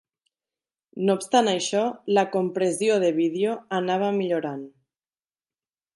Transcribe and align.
No 1.09 1.15
obstant 1.19 1.49
això, 1.51 1.83
la 2.19 2.23
compressió 2.37 2.97
de 3.05 3.13
vídeo 3.21 3.55
anava 3.81 4.11
millorant. 4.21 4.69